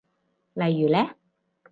[0.55, 1.13] 例如呢？